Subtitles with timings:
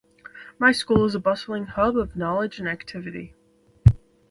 [0.57, 3.35] My school is a bustling hub of knowledge and activity.